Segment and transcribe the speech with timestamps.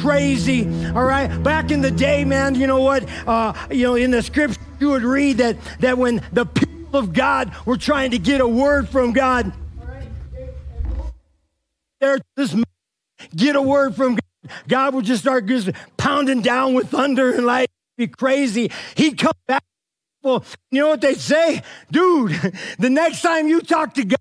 [0.00, 0.66] Crazy.
[0.88, 1.42] All right.
[1.42, 3.08] Back in the day, man, you know what?
[3.26, 7.12] Uh, you know, in the scripture, you would read that that when the people of
[7.12, 9.52] God were trying to get a word from God,
[12.00, 12.54] there this
[13.34, 17.46] get a word from God, God would just start just pounding down with thunder and
[17.46, 18.70] like be crazy.
[18.96, 19.64] He'd come back.
[20.22, 22.32] Well, you know what they say, dude?
[22.78, 24.18] The next time you talk to God.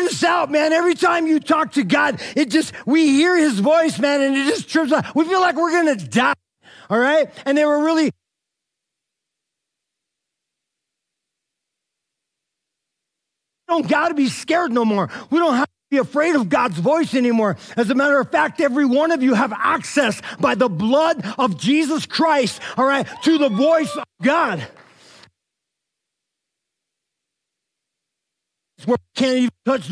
[0.00, 0.72] This out, man.
[0.72, 4.46] Every time you talk to God, it just, we hear his voice, man, and it
[4.46, 5.14] just trips out.
[5.14, 6.34] We feel like we're going to die.
[6.90, 7.30] All right.
[7.44, 8.10] And they were really,
[13.68, 15.10] don't got to be scared no more.
[15.30, 17.56] We don't have to be afraid of God's voice anymore.
[17.76, 21.58] As a matter of fact, every one of you have access by the blood of
[21.58, 24.66] Jesus Christ, all right, to the voice of God.
[28.86, 29.90] We can't even touch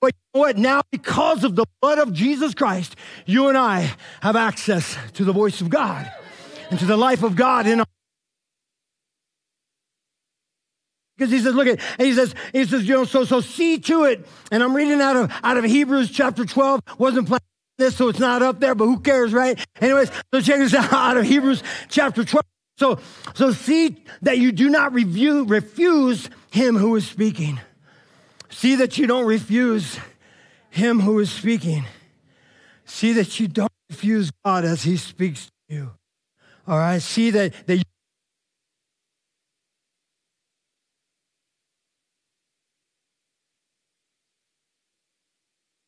[0.00, 0.58] But you know what?
[0.58, 5.32] Now, because of the blood of Jesus Christ, you and I have access to the
[5.32, 6.10] voice of God
[6.70, 7.86] and to the life of God in our
[11.16, 14.04] because he says, look at, he says, he says, you know, so so see to
[14.04, 14.26] it.
[14.50, 16.82] And I'm reading out of out of Hebrews chapter 12.
[16.98, 17.40] Wasn't planning
[17.78, 19.58] this, so it's not up there, but who cares, right?
[19.80, 22.44] Anyways, so check this out out of Hebrews chapter 12.
[22.78, 22.98] So
[23.34, 27.60] so see that you do not review, refuse him who is speaking.
[28.56, 29.98] See that you don't refuse
[30.70, 31.84] him who is speaking.
[32.86, 35.90] See that you don't refuse God as he speaks to you.
[36.66, 37.02] All right.
[37.02, 37.82] See that, that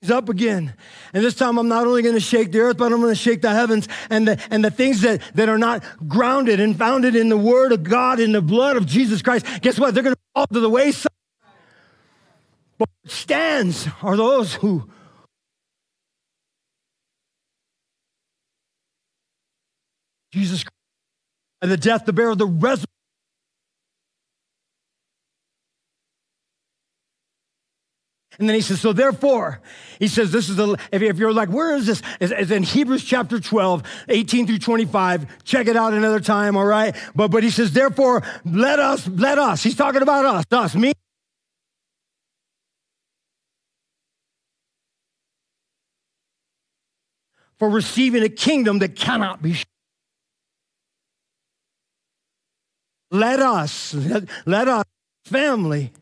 [0.03, 0.75] He's up again.
[1.15, 3.21] And this time I'm not only going to shake the earth, but I'm going to
[3.21, 7.17] shake the heavens and the, and the things that, that are not grounded and founded
[7.17, 9.47] in the word of God, in the blood of Jesus Christ.
[9.63, 9.95] Guess what?
[9.95, 11.09] They're going to fall to the wayside.
[12.79, 14.89] But what stands are those who
[20.33, 20.73] Jesus Christ,
[21.63, 22.85] and the death, the burial, the resurrection.
[28.39, 29.61] And then he says, so therefore,
[29.99, 32.03] he says, this is the, if you're like, where is this?
[32.21, 35.43] It's in Hebrews chapter 12, 18 through 25.
[35.43, 36.95] Check it out another time, all right?
[37.17, 39.65] But, but he says, therefore, let us, let us.
[39.65, 40.93] He's talking about us, us, me.
[47.59, 49.55] For receiving a kingdom that cannot be
[53.11, 54.85] Let us, let, let us,
[55.25, 55.93] family,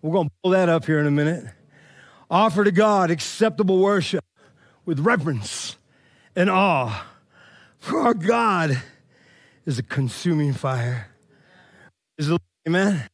[0.00, 1.44] we're going to pull that up here in a minute,
[2.30, 4.24] offer to God acceptable worship
[4.86, 5.76] with reverence
[6.34, 7.06] and awe.
[7.78, 8.80] For our God
[9.66, 11.08] is a consuming fire.
[12.16, 12.32] Is
[12.66, 13.06] amen?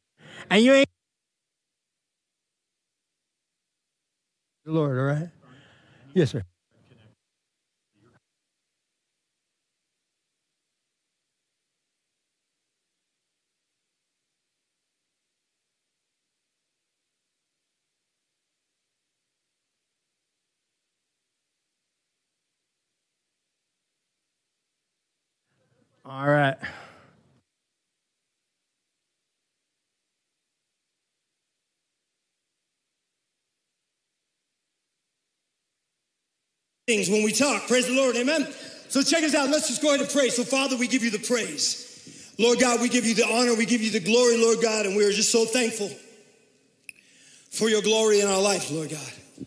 [0.48, 0.88] And you ain't
[4.64, 5.28] the Lord, all right?
[6.14, 6.42] Yes, sir.
[26.12, 26.56] All right.
[36.86, 38.46] Things when we talk, praise the Lord, amen.
[38.90, 39.48] So check us out.
[39.48, 40.28] Let's just go ahead and pray.
[40.28, 42.34] So, Father, we give you the praise.
[42.38, 44.94] Lord God, we give you the honor, we give you the glory, Lord God, and
[44.94, 45.88] we are just so thankful
[47.50, 49.46] for your glory in our life, Lord God.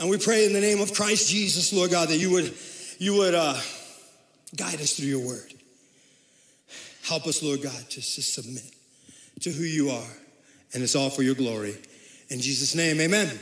[0.00, 2.52] And we pray in the name of Christ Jesus, Lord God, that you would
[2.98, 3.56] you would uh,
[4.56, 5.54] guide us through your word.
[7.08, 8.70] Help us, Lord God, to, to submit
[9.40, 10.10] to who you are.
[10.74, 11.74] And it's all for your glory.
[12.28, 13.38] In Jesus' name, amen.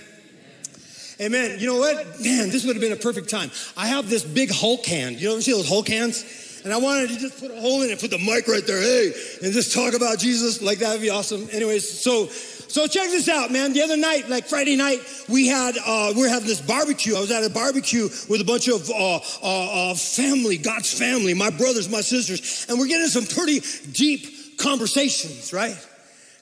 [1.21, 1.59] Amen.
[1.59, 1.97] You know what?
[2.21, 3.51] Man, this would have been a perfect time.
[3.77, 5.21] I have this big Hulk hand.
[5.21, 6.61] You ever see those Hulk hands?
[6.65, 8.81] And I wanted to just put a hole in it, put the mic right there,
[8.81, 9.13] hey,
[9.43, 10.63] and just talk about Jesus.
[10.63, 11.49] Like that would be awesome.
[11.53, 12.29] Anyways, so
[12.69, 13.73] so check this out, man.
[13.73, 17.17] The other night, like Friday night, we had uh, we were having this barbecue.
[17.17, 21.35] I was at a barbecue with a bunch of uh, uh, uh, family, God's family,
[21.35, 23.61] my brothers, my sisters, and we're getting some pretty
[23.93, 25.77] deep conversations, right?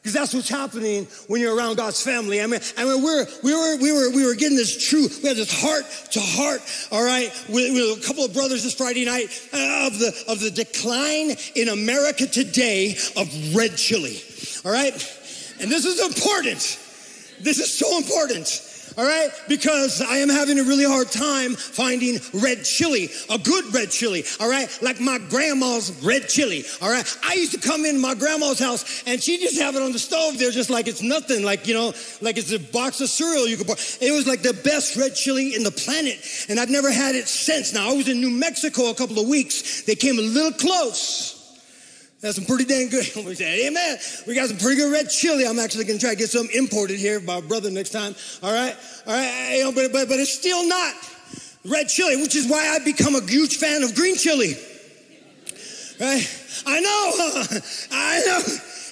[0.05, 2.43] Because that's what's happening when you're around God's family.
[2.43, 5.29] I mean, I mean, we're, we were, we were, we were getting this true, we
[5.29, 6.61] had this heart to heart,
[6.93, 10.41] all right, with, with a couple of brothers this Friday night uh, of the, of
[10.41, 14.21] the decline in America today of red chili,
[14.67, 14.93] all right?
[15.65, 16.79] And this is important.
[17.41, 18.47] This is so important.
[18.97, 19.31] all right?
[19.49, 24.25] Because I am having a really hard time finding red chili, a good red chili,
[24.41, 24.69] all right?
[24.83, 27.19] Like my grandma's red chili, all right?
[27.25, 29.99] I used to come in my grandma's house and she just have it on the
[29.99, 33.49] stove there just like it's nothing, like, you know, like it's a box of cereal
[33.49, 33.75] you could buy.
[34.01, 36.19] It was like the best red chili in the planet.
[36.49, 37.73] And I've never had it since.
[37.73, 39.83] Now, I was in New Mexico a couple of weeks.
[39.83, 41.34] They came a little close.
[42.25, 43.05] That's some pretty dang good.
[43.27, 43.99] We said, Amen.
[44.27, 45.47] We got some pretty good red chili.
[45.47, 48.15] I'm actually going to try to get some imported here by brother next time.
[48.43, 48.75] All right,
[49.07, 49.57] all right.
[49.59, 50.95] You know, but, but but it's still not
[51.67, 54.55] red chili, which is why I've become a huge fan of green chili.
[56.01, 56.25] Right?
[56.67, 57.59] I know.
[57.93, 58.41] I know.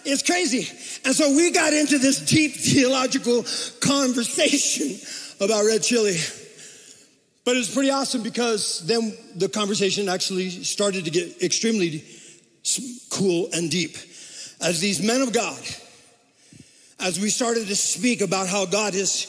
[0.05, 0.69] It's crazy.
[1.07, 3.47] And so we got into this deep theological
[3.81, 4.99] conversation
[5.41, 6.19] about red chili.
[7.47, 12.05] But it was pretty awesome because then the conversation actually started to get extremely
[13.11, 13.97] cool and deep.
[14.61, 15.61] As these men of God,
[17.01, 19.29] as we started to speak about how God has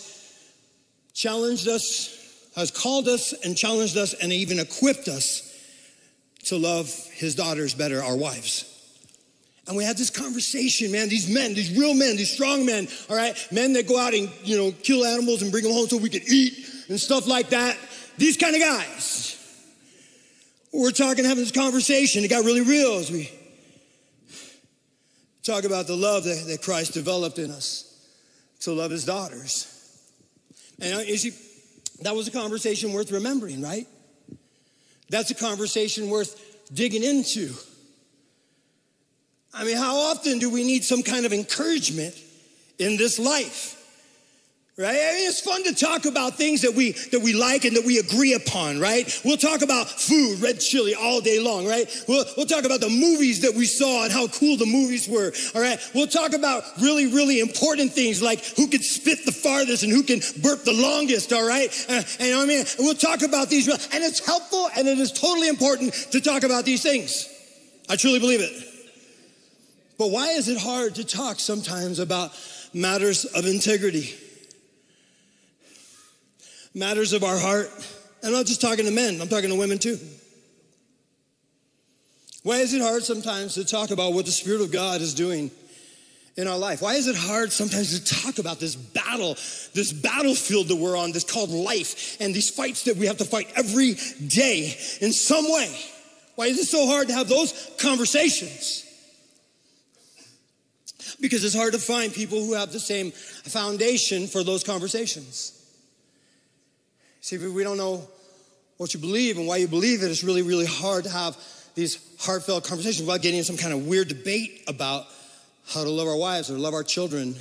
[1.13, 2.19] challenged us,
[2.56, 5.50] has called us and challenged us, and even equipped us
[6.45, 8.69] to love his daughters better, our wives.
[9.68, 11.07] And we had this conversation, man.
[11.07, 14.30] These men, these real men, these strong men, all right, men that go out and
[14.44, 16.54] you know kill animals and bring them home so we could eat
[16.89, 17.78] and stuff like that.
[18.18, 19.32] These kind of guys.
[20.74, 22.24] We're talking, having this conversation.
[22.24, 23.30] It got really real as we
[25.44, 27.90] talk about the love that, that Christ developed in us
[28.62, 29.70] to love his daughters.
[30.81, 31.31] And uh, you see,
[32.02, 33.88] that was a conversation worth remembering, right?
[35.10, 36.40] That's a conversation worth
[36.74, 37.54] digging into.
[39.54, 42.16] I mean, how often do we need some kind of encouragement
[42.80, 43.80] in this life?
[44.75, 44.88] Right?
[44.88, 47.86] I mean, it's fun to talk about things that we that we like and that
[47.86, 49.06] we agree upon, right?
[49.24, 51.86] We'll talk about food, red chili all day long, right?
[52.08, 55.31] We'll, we'll talk about the movies that we saw and how cool the movies were,
[55.54, 55.78] all right?
[55.94, 60.02] We'll talk about really, really important things like who can spit the farthest and who
[60.02, 61.70] can burp the longest, all right?
[61.88, 65.50] Uh, and I mean, we'll talk about these, and it's helpful and it is totally
[65.50, 67.30] important to talk about these things.
[67.90, 68.52] I truly believe it.
[70.00, 72.31] But why is it hard to talk sometimes about
[72.74, 74.16] matters of integrity?
[76.74, 77.70] Matters of our heart.
[78.22, 79.98] And I'm not just talking to men, I'm talking to women too.
[82.44, 85.50] Why is it hard sometimes to talk about what the Spirit of God is doing
[86.36, 86.81] in our life?
[86.81, 89.36] Why is it hard sometimes to talk about this battle,
[89.74, 93.25] this battlefield that we're on, this called life, and these fights that we have to
[93.25, 93.96] fight every
[94.28, 95.74] day in some way?
[96.36, 98.86] Why is it so hard to have those conversations?
[101.22, 105.62] Because it's hard to find people who have the same foundation for those conversations.
[107.24, 108.06] See, if we don't know
[108.75, 111.38] what you believe and why you believe it, it's really, really hard to have
[111.74, 115.06] these heartfelt conversations without getting in some kind of weird debate about
[115.70, 117.34] how to love our wives or love our children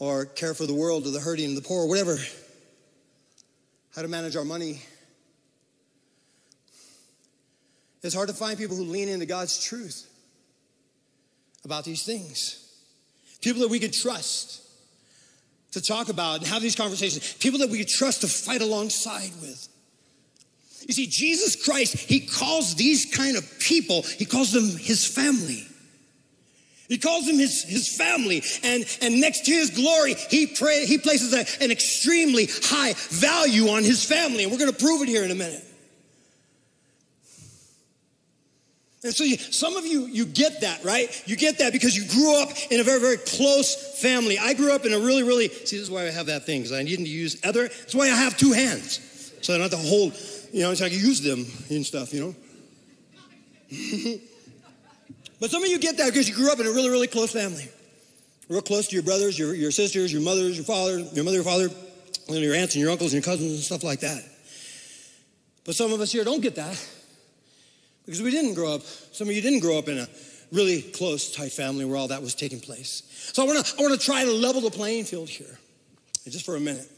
[0.00, 2.16] or care for the world or the hurting and the poor, or whatever.
[3.94, 4.82] How to manage our money.
[8.02, 10.04] It's hard to find people who lean into God's truth
[11.64, 12.74] about these things.
[13.40, 14.67] People that we can trust
[15.72, 19.30] to talk about and have these conversations, people that we could trust to fight alongside
[19.40, 19.68] with.
[20.86, 25.66] You see, Jesus Christ, He calls these kind of people, He calls them His family.
[26.88, 28.42] He calls them his, his family.
[28.62, 33.68] And, and next to his glory, he, pray, he places a, an extremely high value
[33.68, 34.44] on his family.
[34.44, 35.67] And we're going to prove it here in a minute.
[39.04, 41.22] And so you, some of you, you get that, right?
[41.26, 44.38] You get that because you grew up in a very, very close family.
[44.38, 46.62] I grew up in a really, really, see, this is why I have that thing,
[46.62, 49.32] because I need to use other, that's why I have two hands.
[49.42, 50.14] So I don't have to hold,
[50.52, 52.34] you know, so I can use them and stuff, you know?
[55.40, 57.30] but some of you get that because you grew up in a really, really close
[57.32, 57.68] family.
[58.48, 61.44] Real close to your brothers, your, your sisters, your mothers, your father, your mother, your
[61.44, 61.68] father,
[62.28, 64.24] and your aunts and your uncles and your cousins and stuff like that.
[65.64, 66.84] But some of us here don't get that.
[68.08, 68.80] Because we didn't grow up,
[69.12, 70.08] some of you didn't grow up in a
[70.50, 73.02] really close, tight family where all that was taking place.
[73.34, 75.58] So I wanna, I wanna try to level the playing field here,
[76.26, 76.90] just for a minute.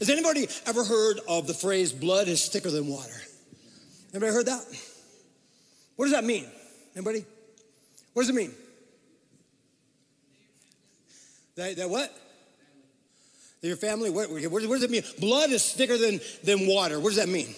[0.00, 3.14] Has anybody ever heard of the phrase, blood is thicker than water?
[4.12, 4.64] Anybody heard that?
[5.94, 6.46] What does that mean?
[6.96, 7.24] Anybody?
[8.12, 8.50] What does it mean?
[11.54, 12.12] That, that what?
[13.62, 15.04] Your family, what, what does it mean?
[15.20, 16.98] Blood is thicker than, than water.
[16.98, 17.54] What does that mean?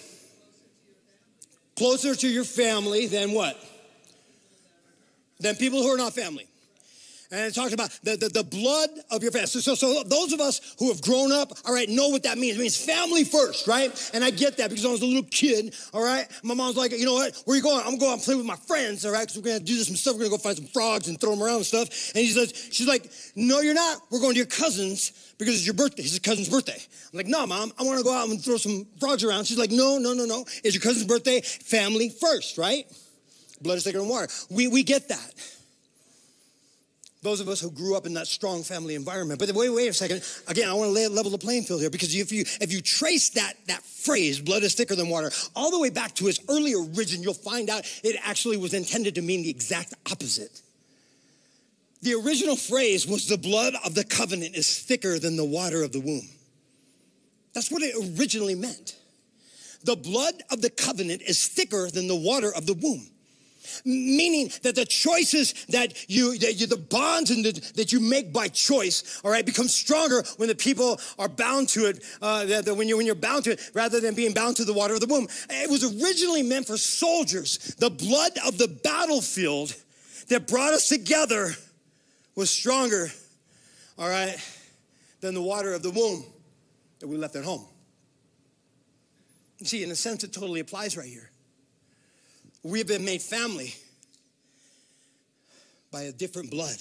[1.75, 3.57] Closer to your family than what?
[5.39, 6.47] Than people who are not family.
[7.31, 9.47] And it talks about the, the, the blood of your family.
[9.47, 12.37] So, so, so those of us who have grown up, all right, know what that
[12.37, 12.57] means.
[12.57, 14.11] It means family first, right?
[14.13, 16.27] And I get that because I was a little kid, all right?
[16.43, 17.41] My mom's like, you know what?
[17.45, 17.81] Where you going?
[17.85, 19.21] I'm going to play with my friends, all right?
[19.21, 20.15] Because we're going to do some stuff.
[20.15, 21.87] We're going to go find some frogs and throw them around and stuff.
[22.15, 24.01] And she says, she's like, no, you're not.
[24.11, 26.03] We're going to your cousin's because it's your birthday.
[26.03, 26.77] It's your cousin's birthday.
[27.13, 29.45] I'm like, no, mom, I want to go out and throw some frogs around.
[29.45, 30.43] She's like, no, no, no, no.
[30.65, 31.39] It's your cousin's birthday.
[31.39, 32.85] Family first, right?
[33.61, 34.27] Blood is thicker than water.
[34.49, 35.33] We, we get that
[37.21, 39.39] those of us who grew up in that strong family environment.
[39.39, 40.23] But wait, wait a second.
[40.47, 42.81] Again, I want to lay, level the playing field here because if you if you
[42.81, 46.39] trace that that phrase, "blood is thicker than water," all the way back to its
[46.49, 50.61] early origin, you'll find out it actually was intended to mean the exact opposite.
[52.01, 55.91] The original phrase was, "The blood of the covenant is thicker than the water of
[55.91, 56.27] the womb."
[57.53, 58.95] That's what it originally meant.
[59.83, 63.11] The blood of the covenant is thicker than the water of the womb
[63.85, 68.31] meaning that the choices that you, that you the bonds and the, that you make
[68.31, 72.03] by choice, all right, become stronger when the people are bound to it.
[72.21, 74.65] Uh, that, that when you when you're bound to it, rather than being bound to
[74.65, 75.27] the water of the womb.
[75.49, 77.57] It was originally meant for soldiers.
[77.79, 79.73] The blood of the battlefield
[80.29, 81.51] that brought us together
[82.35, 83.09] was stronger,
[83.97, 84.37] all right,
[85.19, 86.23] than the water of the womb
[86.99, 87.65] that we left at home.
[89.63, 91.30] See, in a sense, it totally applies right here.
[92.63, 93.73] We have been made family
[95.91, 96.77] by a different blood.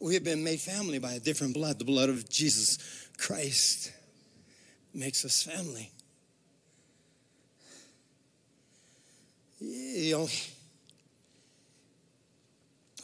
[0.00, 1.78] We have been made family by a different blood.
[1.78, 2.78] The blood of Jesus
[3.18, 3.92] Christ
[4.94, 5.90] makes us family.
[9.60, 10.28] You know,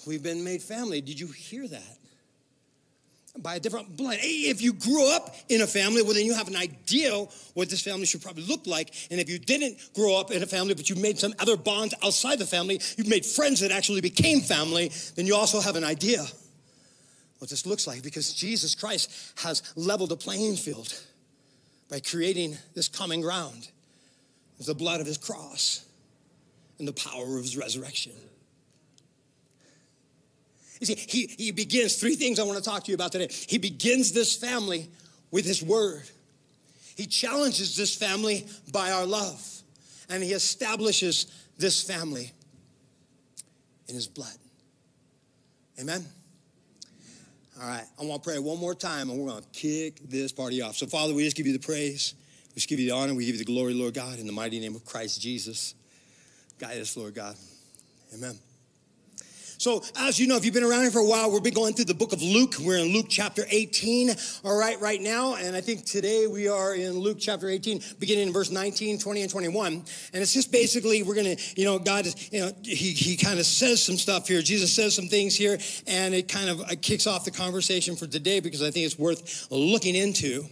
[0.06, 1.00] we've been made family.
[1.00, 1.98] Did you hear that?
[3.38, 4.18] By a different blood.
[4.20, 7.12] If you grew up in a family, well, then you have an idea
[7.54, 8.94] what this family should probably look like.
[9.10, 11.94] And if you didn't grow up in a family, but you made some other bonds
[12.02, 15.84] outside the family, you've made friends that actually became family, then you also have an
[15.84, 16.24] idea
[17.38, 20.94] what this looks like because Jesus Christ has leveled the playing field
[21.90, 23.68] by creating this common ground
[24.58, 25.84] with the blood of his cross
[26.78, 28.12] and the power of his resurrection.
[30.80, 33.28] You see, he, he begins three things I want to talk to you about today.
[33.30, 34.88] He begins this family
[35.30, 36.02] with his word.
[36.96, 39.42] He challenges this family by our love.
[40.08, 41.26] And he establishes
[41.58, 42.32] this family
[43.88, 44.36] in his blood.
[45.80, 46.04] Amen.
[47.60, 50.32] All right, I want to pray one more time and we're going to kick this
[50.32, 50.76] party off.
[50.76, 52.14] So, Father, we just give you the praise.
[52.48, 53.14] We just give you the honor.
[53.14, 55.74] We give you the glory, Lord God, in the mighty name of Christ Jesus.
[56.58, 57.36] Guide us, Lord God.
[58.12, 58.38] Amen.
[59.64, 61.72] So, as you know, if you've been around here for a while, we've been going
[61.72, 62.56] through the book of Luke.
[62.60, 64.10] We're in Luke chapter 18,
[64.44, 65.36] all right, right now.
[65.36, 69.22] And I think today we are in Luke chapter 18, beginning in verse 19, 20,
[69.22, 69.72] and 21.
[69.72, 73.16] And it's just basically, we're going to, you know, God is, you know, he, he
[73.16, 74.42] kind of says some stuff here.
[74.42, 75.56] Jesus says some things here,
[75.86, 79.50] and it kind of kicks off the conversation for today because I think it's worth
[79.50, 80.44] looking into.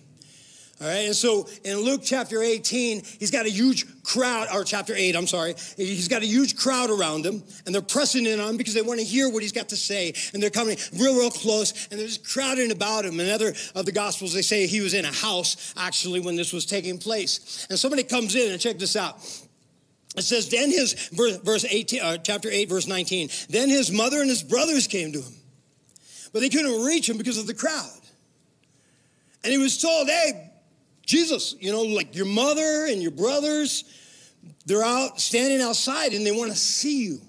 [0.82, 4.92] All right, and so in Luke chapter 18, he's got a huge crowd, or chapter
[4.96, 5.54] 8, I'm sorry.
[5.76, 8.82] He's got a huge crowd around him, and they're pressing in on him because they
[8.82, 10.12] want to hear what he's got to say.
[10.34, 13.20] And they're coming real, real close, and they're just crowding about him.
[13.20, 16.52] In other of the Gospels, they say he was in a house, actually, when this
[16.52, 17.64] was taking place.
[17.70, 19.18] And somebody comes in, and check this out.
[20.16, 24.28] It says, then his, verse 18, uh, chapter 8, verse 19, then his mother and
[24.28, 25.34] his brothers came to him,
[26.32, 28.00] but they couldn't reach him because of the crowd.
[29.44, 30.51] And he was told, hey,
[31.06, 33.84] Jesus, you know, like your mother and your brothers,
[34.66, 37.20] they're out standing outside and they want to see you.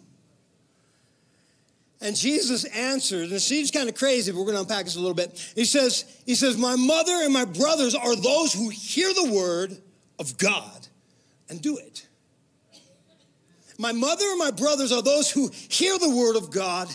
[2.02, 4.98] And Jesus answered, and it seems kind of crazy, but we're going to unpack this
[4.98, 5.40] a little bit.
[5.56, 9.78] He says, He says, My mother and my brothers are those who hear the word
[10.20, 10.88] of God
[11.50, 12.06] and do it.
[13.80, 16.90] My mother and my brothers are those who hear the word of God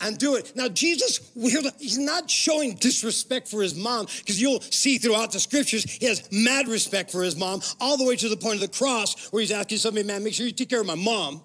[0.00, 0.52] and do it.
[0.56, 1.30] Now, Jesus,
[1.78, 6.28] he's not showing disrespect for his mom because you'll see throughout the scriptures, he has
[6.32, 9.40] mad respect for his mom, all the way to the point of the cross where
[9.40, 11.42] he's asking somebody, man, make sure you take care of my mom,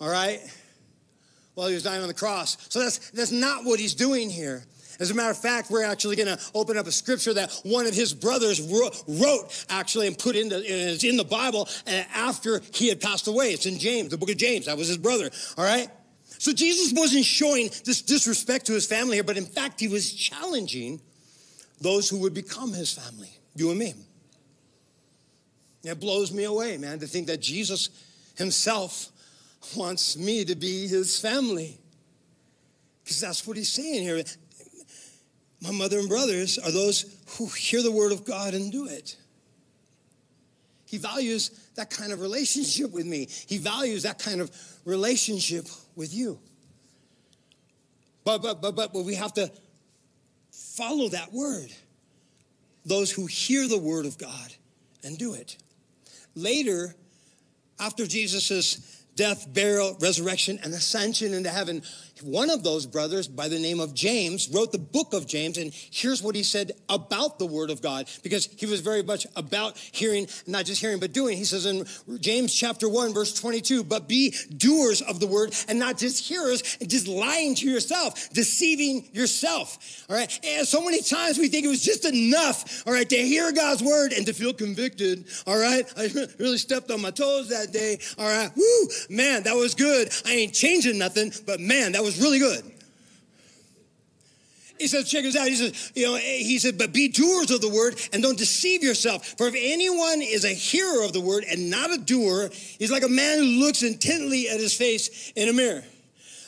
[0.00, 0.40] all right?
[1.54, 2.56] While he was dying on the cross.
[2.68, 4.64] So that's, that's not what he's doing here.
[4.98, 7.86] As a matter of fact, we're actually going to open up a scripture that one
[7.86, 12.62] of his brothers wrote, actually, and put in the, it's in the Bible uh, after
[12.72, 13.52] he had passed away.
[13.52, 14.66] It's in James, the book of James.
[14.66, 15.88] That was his brother, all right?
[16.38, 20.12] So Jesus wasn't showing this disrespect to his family here, but in fact, he was
[20.12, 21.00] challenging
[21.80, 23.94] those who would become his family, you and me.
[25.84, 27.90] It blows me away, man, to think that Jesus
[28.36, 29.08] himself
[29.76, 31.78] wants me to be his family.
[33.04, 34.22] Because that's what he's saying here.
[35.62, 39.16] My mother and brothers are those who hear the word of God and do it.
[40.86, 43.28] He values that kind of relationship with me.
[43.46, 44.50] He values that kind of
[44.84, 45.66] relationship
[45.96, 46.38] with you.
[48.24, 49.50] But, but, but, but, but we have to
[50.50, 51.72] follow that word.
[52.84, 54.54] Those who hear the word of God
[55.02, 55.56] and do it.
[56.34, 56.94] Later,
[57.80, 61.82] after Jesus' death, burial, resurrection, and ascension into heaven,
[62.22, 65.72] one of those brothers, by the name of James, wrote the book of James, and
[65.72, 69.76] here's what he said about the Word of God, because he was very much about
[69.76, 71.36] hearing, not just hearing, but doing.
[71.36, 71.86] He says in
[72.20, 76.76] James chapter 1, verse 22, but be doers of the Word and not just hearers,
[76.80, 80.04] and just lying to yourself, deceiving yourself.
[80.08, 80.40] All right.
[80.44, 83.82] And so many times we think it was just enough, all right, to hear God's
[83.82, 85.26] Word and to feel convicted.
[85.46, 85.84] All right.
[85.96, 87.98] I really stepped on my toes that day.
[88.18, 88.50] All right.
[88.56, 90.10] Woo, man, that was good.
[90.24, 92.72] I ain't changing nothing, but man, that was really good.
[94.78, 95.48] He says, check this out.
[95.48, 98.82] He says, you know, he said, but be doers of the word and don't deceive
[98.82, 99.26] yourself.
[99.38, 103.02] For if anyone is a hearer of the word and not a doer, he's like
[103.02, 105.82] a man who looks intently at his face in a mirror.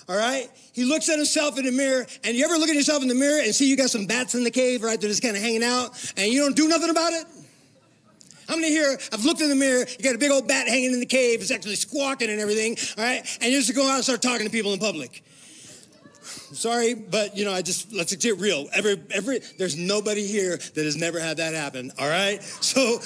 [0.09, 0.51] All right?
[0.73, 3.15] He looks at himself in the mirror, and you ever look at yourself in the
[3.15, 5.01] mirror and see you got some bats in the cave, right?
[5.01, 7.27] They're just kind of hanging out, and you don't do nothing about it?
[8.49, 10.95] How many here, I've looked in the mirror, you got a big old bat hanging
[10.95, 13.39] in the cave, it's actually squawking and everything, all right?
[13.43, 15.23] And you just go out and start talking to people in public.
[16.53, 18.67] Sorry, but you know, I just let's get real.
[18.73, 21.93] Every every there's nobody here that has never had that happen.
[21.99, 22.99] All right, so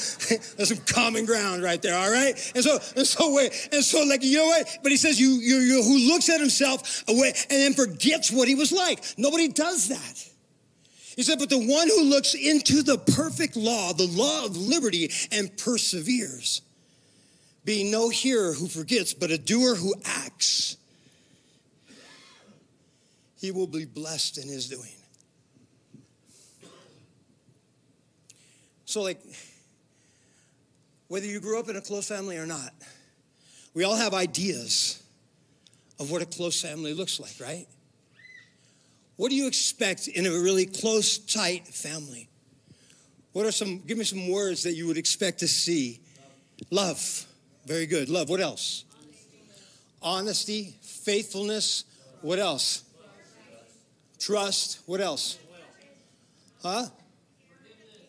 [0.57, 1.97] there's some common ground right there.
[1.97, 4.79] All right, and so and so wait, and so like you know what?
[4.83, 8.49] But he says you you, you who looks at himself away and then forgets what
[8.49, 9.03] he was like.
[9.19, 10.29] Nobody does that.
[11.17, 15.11] He said, but the one who looks into the perfect law, the law of liberty,
[15.31, 16.63] and perseveres,
[17.67, 20.79] being no hearer who forgets, but a doer who acts
[23.43, 24.95] he will be blessed in his doing.
[28.85, 29.21] So, like,
[31.09, 32.73] whether you grew up in a close family or not,
[33.75, 35.03] we all have ideas
[35.99, 37.67] of what a close family looks like, right?
[39.17, 42.29] What do you expect in a really close, tight family?
[43.33, 46.01] What are some, give me some words that you would expect to see?
[46.71, 47.27] Love.
[47.67, 48.09] Very good.
[48.09, 48.29] Love.
[48.29, 48.85] What else?
[50.01, 51.85] Honesty, faithfulness.
[52.21, 52.85] What else?
[54.23, 54.81] Trust.
[54.87, 55.39] What else?
[56.63, 56.87] Huh?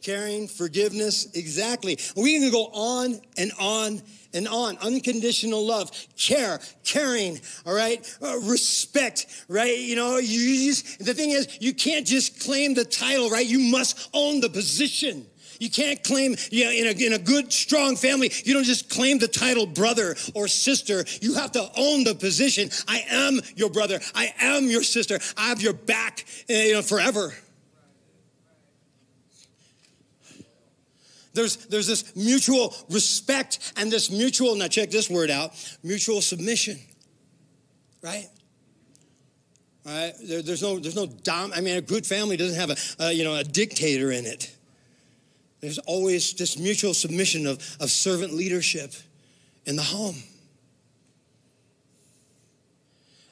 [0.01, 1.97] Caring, forgiveness, exactly.
[2.15, 4.01] We can go on and on
[4.33, 4.77] and on.
[4.79, 8.05] Unconditional love, care, caring, all right?
[8.21, 9.77] Uh, respect, right?
[9.77, 13.45] You know, you just, the thing is, you can't just claim the title, right?
[13.45, 15.25] You must own the position.
[15.59, 18.89] You can't claim, you know, in a, in a good, strong family, you don't just
[18.89, 21.05] claim the title brother or sister.
[21.21, 22.69] You have to own the position.
[22.87, 23.99] I am your brother.
[24.15, 25.19] I am your sister.
[25.37, 27.33] I have your back, uh, you know, forever.
[31.33, 36.77] There's, there's this mutual respect and this mutual, now check this word out, mutual submission,
[38.03, 38.27] right?
[39.83, 40.13] Right?
[40.23, 41.51] There, there's no, there's no dom.
[41.53, 44.55] I mean, a good family doesn't have a, you know, a dictator in it.
[45.63, 48.91] There's always this mutual submission of, of servant leadership
[49.65, 50.17] in the home.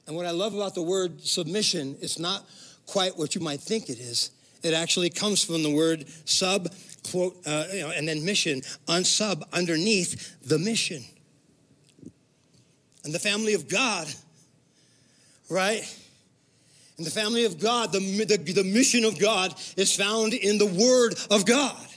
[0.08, 2.46] And what I love about the word submission, it's not
[2.86, 4.32] quite what you might think it is.
[4.64, 6.74] It actually comes from the word sub,
[7.12, 11.04] quote, uh, you know, and then mission, on sub, underneath the mission.
[13.04, 14.08] And the family of God,
[15.50, 15.84] right?
[16.98, 20.66] In the family of God, the, the, the mission of God is found in the
[20.66, 21.88] Word of God.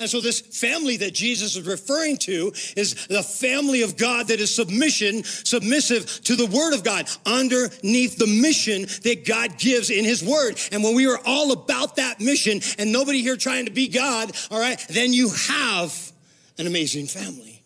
[0.00, 4.38] And so, this family that Jesus is referring to is the family of God that
[4.38, 10.04] is submission, submissive to the Word of God, underneath the mission that God gives in
[10.04, 10.60] His Word.
[10.70, 14.30] And when we are all about that mission, and nobody here trying to be God,
[14.52, 16.12] all right, then you have
[16.58, 17.64] an amazing family,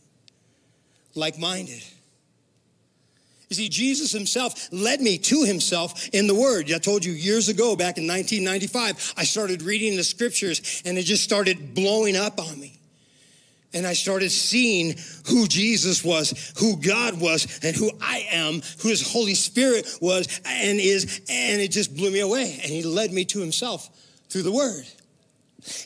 [1.15, 1.83] like minded.
[3.53, 6.73] You see, Jesus himself led me to himself in the Word.
[6.73, 11.03] I told you years ago, back in 1995, I started reading the scriptures and it
[11.03, 12.79] just started blowing up on me.
[13.75, 14.95] And I started seeing
[15.29, 20.41] who Jesus was, who God was, and who I am, who His Holy Spirit was
[20.47, 22.59] and is, and it just blew me away.
[22.63, 23.87] And He led me to Himself
[24.31, 24.87] through the Word.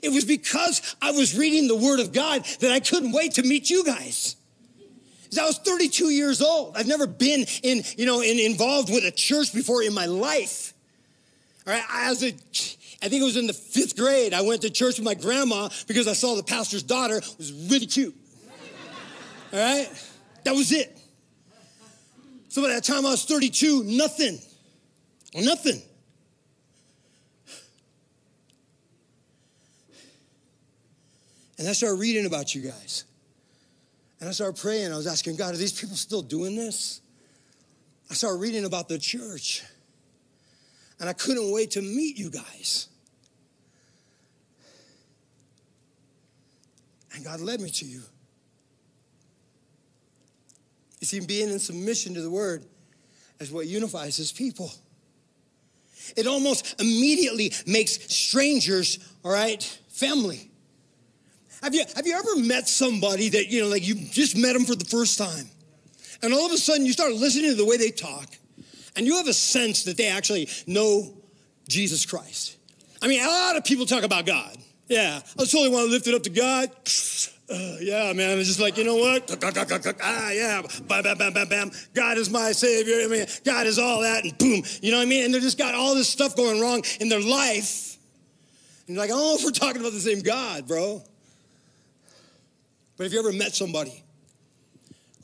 [0.05, 3.43] It was because I was reading the Word of God that I couldn't wait to
[3.43, 4.37] meet you guys.
[5.39, 6.77] I was 32 years old.
[6.77, 10.73] I've never been in, you know, in, involved with a church before in my life.
[11.67, 14.33] All right, as a, I think it was in the fifth grade.
[14.33, 17.87] I went to church with my grandma because I saw the pastor's daughter was really
[17.87, 18.15] cute.
[19.53, 19.89] All right,
[20.45, 20.97] that was it.
[22.49, 24.39] So by that time I was 32, nothing,
[25.35, 25.83] nothing.
[31.59, 33.06] And I started reading about you guys.
[34.21, 34.93] And I started praying.
[34.93, 37.01] I was asking God, are these people still doing this?
[38.11, 39.63] I started reading about the church.
[40.99, 42.89] And I couldn't wait to meet you guys.
[47.15, 48.03] And God led me to you.
[51.01, 52.65] You see, being in submission to the word
[53.39, 54.71] is what unifies his people.
[56.17, 60.51] It almost immediately makes strangers, all right, family.
[61.63, 64.65] Have you, have you ever met somebody that, you know, like you just met them
[64.65, 65.49] for the first time?
[66.23, 68.27] And all of a sudden you start listening to the way they talk,
[68.95, 71.15] and you have a sense that they actually know
[71.69, 72.57] Jesus Christ.
[73.03, 74.57] I mean, a lot of people talk about God.
[74.89, 76.71] Yeah, I totally want to lift it up to God.
[77.49, 78.41] Uh, yeah, man.
[78.41, 79.31] It's just like, you know what?
[80.03, 80.63] Ah, yeah.
[80.89, 81.71] Bam, bam, bam, bam, bam.
[81.95, 82.97] God is my savior.
[83.05, 84.65] I mean, God is all that, and boom.
[84.83, 85.27] You know what I mean?
[85.27, 87.99] And they just got all this stuff going wrong in their life.
[88.89, 91.05] And you're like, oh, if we're talking about the same God, bro.
[92.97, 94.03] But have you ever met somebody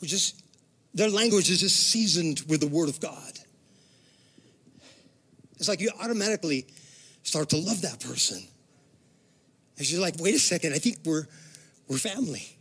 [0.01, 0.43] who just,
[0.95, 3.33] their language is just seasoned with the word of God?
[5.57, 6.67] It's like you automatically
[7.23, 8.43] start to love that person.
[9.79, 11.27] And she's like, wait a second, I think we're
[11.89, 12.57] we're family.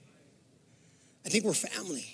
[1.26, 2.11] I think we're family.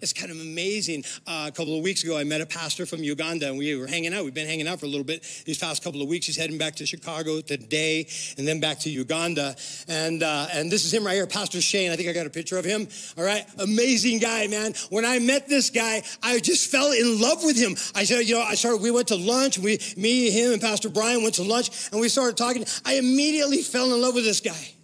[0.00, 1.04] It's kind of amazing.
[1.26, 3.86] Uh, a couple of weeks ago, I met a pastor from Uganda, and we were
[3.86, 4.24] hanging out.
[4.24, 6.26] We've been hanging out for a little bit these past couple of weeks.
[6.26, 9.56] He's heading back to Chicago today, and then back to Uganda.
[9.88, 11.90] And uh, and this is him right here, Pastor Shane.
[11.90, 12.86] I think I got a picture of him.
[13.16, 14.74] All right, amazing guy, man.
[14.90, 17.72] When I met this guy, I just fell in love with him.
[17.94, 18.82] I said, you know, I started.
[18.82, 19.58] We went to lunch.
[19.58, 22.64] We, me, him, and Pastor Brian went to lunch, and we started talking.
[22.84, 24.74] I immediately fell in love with this guy.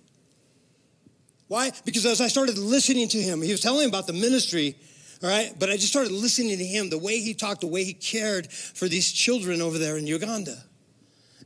[1.49, 1.71] Why?
[1.85, 4.77] Because as I started listening to him, he was telling me about the ministry,
[5.25, 5.55] all right?
[5.59, 8.53] But I just started listening to him, the way he talked, the way he cared
[8.53, 10.63] for these children over there in Uganda,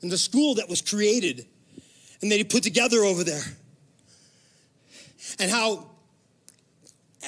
[0.03, 1.47] and the school that was created
[2.21, 3.45] and that he put together over there.
[5.38, 5.91] And how,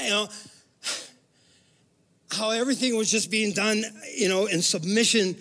[0.02, 0.28] you know,
[2.32, 3.84] how everything was just being done,
[4.16, 5.36] you know, in submission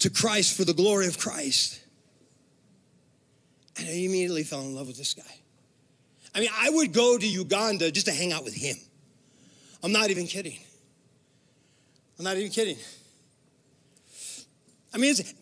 [0.00, 1.80] to Christ for the glory of Christ.
[3.78, 5.22] And I immediately fell in love with this guy.
[6.34, 8.76] I mean, I would go to Uganda just to hang out with him.
[9.82, 10.58] I'm not even kidding.
[12.18, 12.76] I'm not even kidding.
[14.94, 15.34] I mean, it's,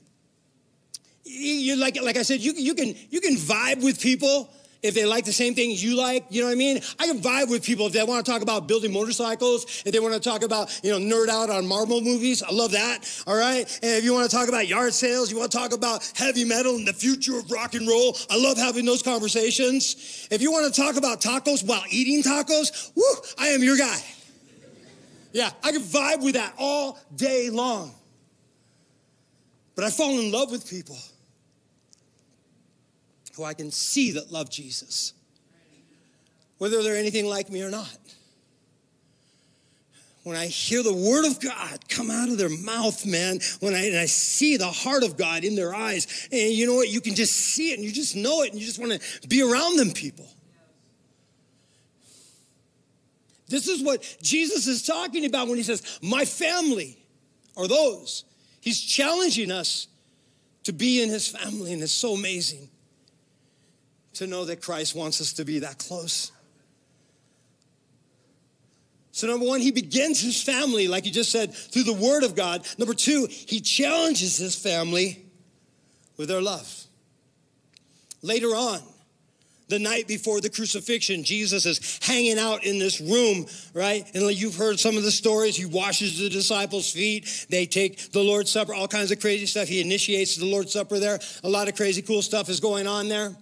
[1.24, 4.50] you like like I said, you, you can you can vibe with people
[4.82, 6.80] if they like the same things you like, you know what I mean?
[6.98, 10.00] I can vibe with people if they want to talk about building motorcycles, if they
[10.00, 12.42] want to talk about, you know, nerd out on Marvel movies.
[12.42, 13.60] I love that, all right?
[13.82, 16.44] And if you want to talk about yard sales, you want to talk about heavy
[16.44, 20.28] metal and the future of rock and roll, I love having those conversations.
[20.30, 23.02] If you want to talk about tacos while eating tacos, whoo,
[23.38, 24.00] I am your guy.
[25.32, 27.94] Yeah, I can vibe with that all day long.
[29.74, 30.98] But I fall in love with people
[33.36, 35.14] who I can see that love Jesus,
[36.58, 37.96] whether they're anything like me or not.
[40.22, 44.02] When I hear the word of God come out of their mouth, man, when I,
[44.02, 46.90] I see the heart of God in their eyes, and you know what?
[46.90, 49.28] You can just see it and you just know it and you just want to
[49.28, 50.28] be around them people.
[53.50, 56.96] This is what Jesus is talking about when he says, My family
[57.56, 58.24] are those.
[58.60, 59.88] He's challenging us
[60.64, 62.68] to be in his family, and it's so amazing
[64.14, 66.30] to know that Christ wants us to be that close.
[69.12, 72.36] So, number one, he begins his family, like you just said, through the word of
[72.36, 72.66] God.
[72.78, 75.24] Number two, he challenges his family
[76.16, 76.84] with their love.
[78.22, 78.80] Later on,
[79.70, 84.04] the night before the crucifixion, Jesus is hanging out in this room, right?
[84.14, 85.56] And you've heard some of the stories.
[85.56, 87.46] He washes the disciples' feet.
[87.48, 89.68] They take the Lord's Supper, all kinds of crazy stuff.
[89.68, 91.20] He initiates the Lord's Supper there.
[91.44, 93.34] A lot of crazy, cool stuff is going on there.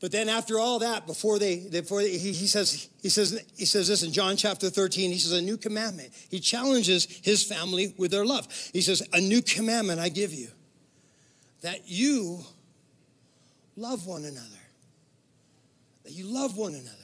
[0.00, 3.64] But then after all that, before they, before they, he, he, says, he says, he
[3.64, 6.10] says this in John chapter 13, he says, a new commandment.
[6.30, 8.46] He challenges his family with their love.
[8.72, 10.48] He says, a new commandment I give you,
[11.62, 12.44] that you
[13.76, 14.46] love one another.
[16.04, 16.96] That you love one another.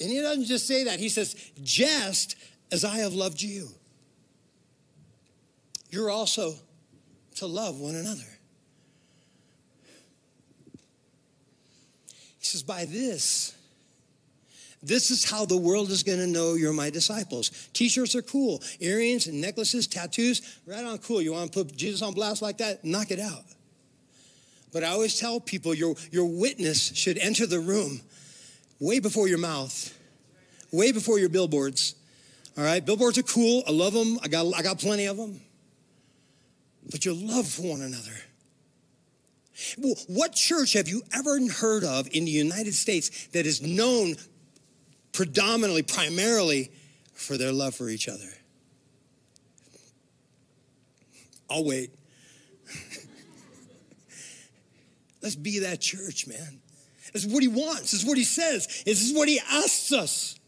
[0.00, 0.98] And he doesn't just say that.
[0.98, 2.36] He says, just
[2.72, 3.68] as I have loved you,
[5.90, 6.54] you're also
[7.36, 8.20] to love one another.
[12.38, 13.54] He says, By this,
[14.82, 17.68] this is how the world is going to know you're my disciples.
[17.72, 21.22] T shirts are cool, earrings and necklaces, tattoos, right on cool.
[21.22, 22.84] You want to put Jesus on blast like that?
[22.84, 23.44] Knock it out.
[24.72, 28.00] But I always tell people your, your witness should enter the room
[28.80, 29.96] way before your mouth,
[30.72, 31.94] way before your billboards.
[32.56, 33.62] All right, billboards are cool.
[33.66, 34.18] I love them.
[34.22, 35.40] I got, I got plenty of them.
[36.90, 38.12] But your love for one another
[39.78, 44.16] well, what church have you ever heard of in the United States that is known
[45.12, 46.70] predominantly, primarily
[47.14, 48.28] for their love for each other?
[51.50, 51.90] I'll wait.
[55.22, 56.60] Let's be that church, man.
[57.12, 57.92] This is what he wants.
[57.92, 58.82] This is what he says.
[58.84, 60.38] This is what he asks us.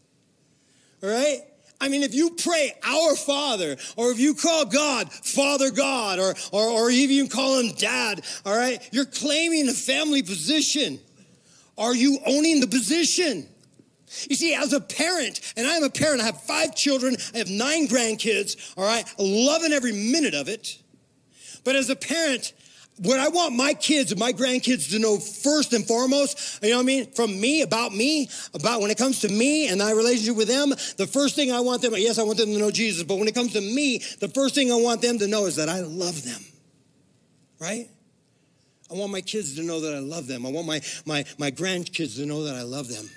[1.03, 1.41] All right?
[1.79, 6.33] I mean, if you pray our Father, or if you call God Father God, or,
[6.51, 10.99] or, or even call him Dad, all right, you're claiming a family position.
[11.77, 13.47] Are you owning the position?
[14.29, 17.49] You see, as a parent, and I'm a parent, I have five children, I have
[17.49, 20.77] nine grandkids, all right, loving every minute of it.
[21.65, 22.53] But as a parent,
[22.97, 26.77] what I want my kids and my grandkids to know first and foremost, you know
[26.77, 29.91] what I mean, from me, about me, about when it comes to me and my
[29.91, 32.71] relationship with them, the first thing I want them, yes, I want them to know
[32.71, 35.45] Jesus, but when it comes to me, the first thing I want them to know
[35.45, 36.41] is that I love them,
[37.59, 37.89] right?
[38.89, 40.45] I want my kids to know that I love them.
[40.45, 43.09] I want my, my, my grandkids to know that I love them.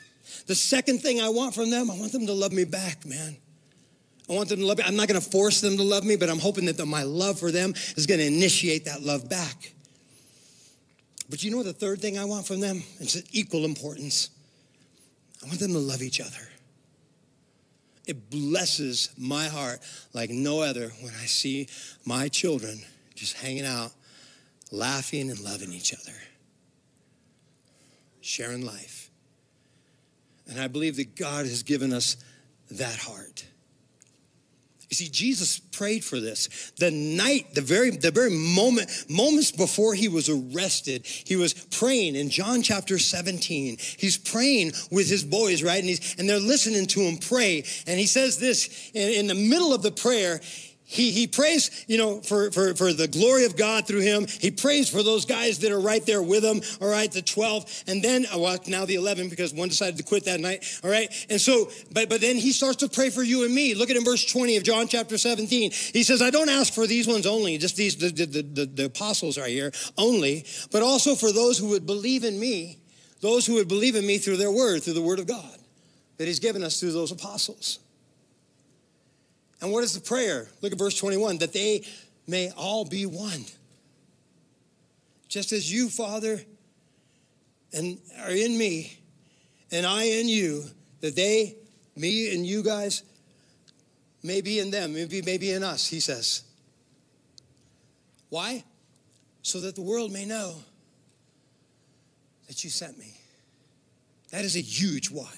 [0.47, 3.37] The second thing I want from them, I want them to love me back, man.
[4.29, 4.85] I want them to love me.
[4.87, 7.39] I'm not going to force them to love me, but I'm hoping that my love
[7.39, 9.73] for them is going to initiate that love back.
[11.31, 12.83] But you know what the third thing I want from them?
[13.01, 14.31] It's equal importance.
[15.43, 16.49] I want them to love each other.
[18.07, 19.81] It blesses my heart
[20.15, 21.69] like no other when I see
[22.07, 22.81] my children
[23.15, 23.93] just hanging out,
[24.73, 26.17] laughing and loving each other,
[28.23, 29.11] sharing life.
[30.49, 32.17] And I believe that God has given us
[32.71, 33.45] that heart.
[34.89, 36.73] You see, Jesus prayed for this.
[36.79, 42.17] The night, the very, the very moment, moments before he was arrested, he was praying
[42.17, 43.77] in John chapter 17.
[43.99, 45.79] He's praying with his boys, right?
[45.79, 47.65] And he's, and they're listening to him pray.
[47.87, 50.41] And he says this in, in the middle of the prayer,
[50.91, 54.27] he, he prays, you know, for, for, for the glory of God through him.
[54.27, 57.85] He prays for those guys that are right there with him, all right, the 12,
[57.89, 60.91] and then, uh, well, now the 11 because one decided to quit that night, all
[60.91, 61.13] right?
[61.29, 63.75] And so, but, but then he starts to pray for you and me.
[63.75, 65.73] Look at in verse 20 of John chapter 17.
[65.73, 68.85] He says, I don't ask for these ones only, just these, the, the, the, the
[68.87, 72.79] apostles right here only, but also for those who would believe in me,
[73.21, 75.59] those who would believe in me through their word, through the word of God
[76.17, 77.79] that he's given us through those apostles.
[79.61, 80.49] And what is the prayer?
[80.63, 81.85] Look at verse 21 that they
[82.27, 83.45] may all be one.
[85.29, 86.41] Just as you, Father,
[87.73, 88.99] and are in me,
[89.71, 90.65] and I in you,
[91.01, 91.57] that they,
[91.97, 93.03] me and you guys,
[94.23, 96.43] may be in them, maybe, maybe in us, he says.
[98.31, 98.65] Why?
[99.43, 100.55] So that the world may know
[102.47, 103.15] that you sent me.
[104.31, 105.33] That is a huge why.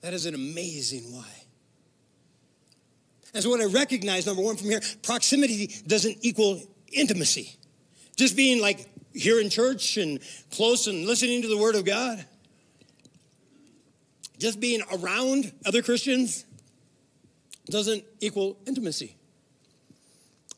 [0.00, 1.43] That is an amazing why.
[3.34, 7.56] And so, what I recognize, number one, from here, proximity doesn't equal intimacy.
[8.16, 10.20] Just being like here in church and
[10.52, 12.24] close and listening to the Word of God,
[14.38, 16.44] just being around other Christians
[17.66, 19.16] doesn't equal intimacy.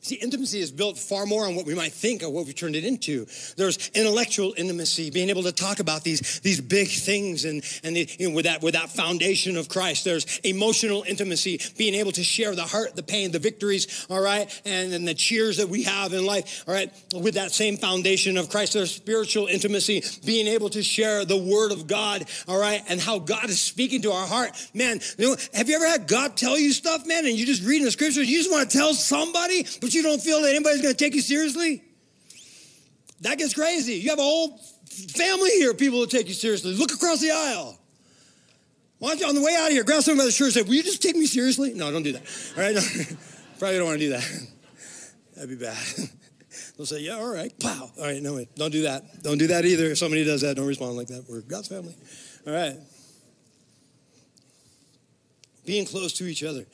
[0.07, 2.77] See, intimacy is built far more on what we might think of what we turned
[2.77, 3.27] it into.
[3.57, 8.09] There's intellectual intimacy, being able to talk about these, these big things and, and the,
[8.17, 10.05] you know, with, that, with that foundation of Christ.
[10.05, 14.49] There's emotional intimacy, being able to share the heart, the pain, the victories, all right,
[14.65, 18.37] and, and the cheers that we have in life, all right, with that same foundation
[18.37, 18.75] of Christ.
[18.75, 23.19] There's spiritual intimacy, being able to share the word of God, all right, and how
[23.19, 24.53] God is speaking to our heart.
[24.73, 27.65] Man, you know, have you ever had God tell you stuff, man, and you just
[27.65, 30.51] read in the scriptures, you just want to tell somebody, but you don't feel that
[30.51, 31.83] anybody's going to take you seriously?
[33.23, 33.95] That gets crazy.
[33.95, 34.59] You have a whole
[35.15, 36.75] family here people who take you seriously.
[36.75, 37.79] Look across the aisle.
[38.99, 40.55] Why don't you, on the way out of here, grab someone by the shirt and
[40.55, 41.75] say, Will you just take me seriously?
[41.75, 42.23] No, don't do that.
[42.57, 42.77] All right?
[43.59, 44.49] Probably don't want to do that.
[45.35, 45.77] That'd be bad.
[46.77, 47.53] They'll say, Yeah, all right.
[47.59, 47.91] Pow.
[47.99, 48.55] All right, no, wait.
[48.55, 49.23] Don't do that.
[49.23, 49.87] Don't do that either.
[49.87, 51.27] If somebody does that, don't respond like that.
[51.29, 51.95] We're God's family.
[52.47, 52.77] All right.
[55.67, 56.65] Being close to each other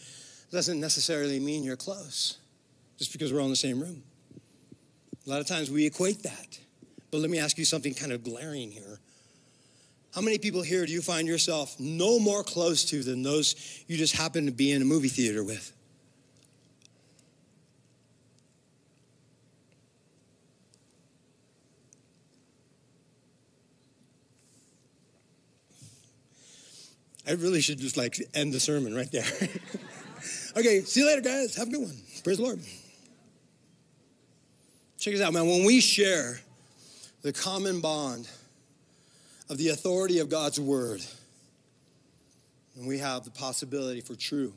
[0.53, 2.39] doesn't necessarily mean you're close
[3.03, 4.01] just because we're all in the same room.
[5.27, 6.61] A lot of times we equate that.
[7.11, 9.01] But let me ask you something kind of glaring here.
[10.15, 13.97] How many people here do you find yourself no more close to than those you
[13.97, 15.73] just happen to be in a movie theater with?
[27.27, 29.25] I really should just like end the sermon right there.
[30.57, 31.57] okay, see you later, guys.
[31.57, 31.97] Have a good one.
[32.23, 32.61] Praise the Lord.
[35.03, 35.49] Check this out, man.
[35.49, 36.39] When we share
[37.23, 38.29] the common bond
[39.51, 41.01] of the authority of God's word,
[42.77, 44.53] and we have the possibility for true,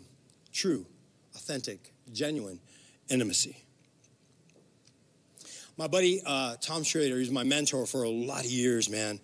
[0.54, 0.86] true,
[1.34, 2.60] authentic, genuine
[3.10, 3.58] intimacy.
[5.78, 9.20] My buddy uh, Tom Schrader, he's my mentor for a lot of years, man.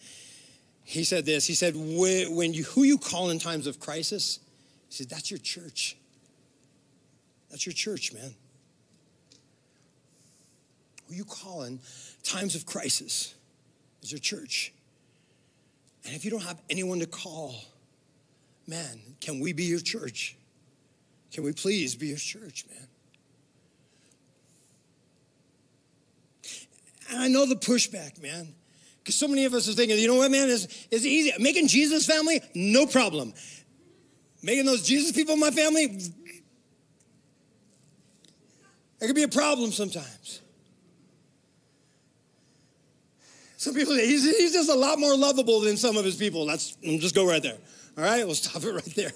[0.84, 1.46] He said this.
[1.46, 4.40] He said, "When you who you call in times of crisis,
[4.90, 5.98] he said that's your church.
[7.52, 8.34] That's your church, man.
[11.12, 11.80] Who you call in
[12.24, 13.36] times of crisis
[14.02, 14.74] is your church.
[16.06, 17.56] And if you don't have anyone to call,
[18.66, 20.38] man, can we be your church?
[21.34, 22.88] Can we please be your church, man?
[27.10, 28.54] And I know the pushback, man.
[29.00, 31.34] Because so many of us are thinking, you know what, man, is is easy.
[31.40, 33.34] Making Jesus family, no problem.
[34.42, 35.84] Making those Jesus people my family,
[39.02, 40.42] it could be a problem sometimes.
[43.62, 46.48] Some people he's, he's just a lot more lovable than some of his people.
[46.48, 47.60] Let's just go right there.
[47.96, 49.12] All right, we'll stop it right there.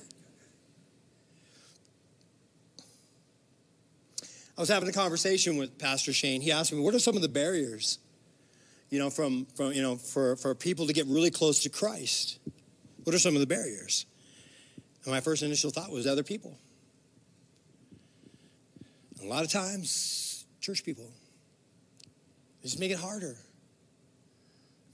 [4.55, 6.41] I was having a conversation with Pastor Shane.
[6.41, 7.97] He asked me, "What are some of the barriers,
[8.91, 12.37] you know, from from you know, for for people to get really close to Christ?
[13.03, 14.05] What are some of the barriers?"
[15.05, 16.55] And my first initial thought was other people.
[19.23, 21.11] A lot of times, church people
[22.61, 23.39] just make it harder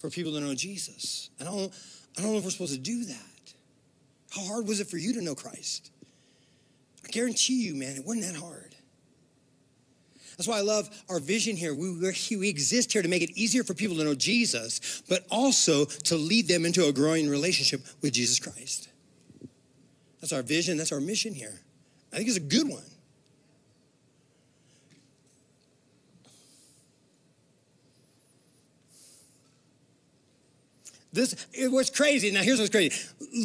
[0.01, 1.29] for people to know Jesus.
[1.39, 1.73] And I don't,
[2.17, 3.53] I don't know if we're supposed to do that.
[4.31, 5.91] How hard was it for you to know Christ?
[7.05, 8.75] I guarantee you, man, it wasn't that hard.
[10.37, 11.75] That's why I love our vision here.
[11.75, 15.85] We, we exist here to make it easier for people to know Jesus, but also
[15.85, 18.89] to lead them into a growing relationship with Jesus Christ.
[20.19, 21.59] That's our vision, that's our mission here.
[22.11, 22.83] I think it's a good one.
[31.13, 32.31] This it was crazy.
[32.31, 32.95] Now here's what's crazy.